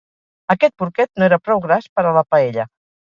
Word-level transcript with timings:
Aquest 0.53 0.73
porquet 0.83 1.11
no 1.21 1.27
era 1.27 1.39
prou 1.49 1.61
gras 1.65 1.85
per 1.99 2.05
a 2.05 2.15
la 2.17 2.25
paella. 2.37 2.67